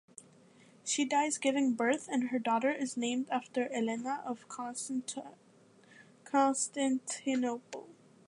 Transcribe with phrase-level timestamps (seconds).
[0.83, 5.37] She dies giving birth and her daughter is named after Helena of Constantinople.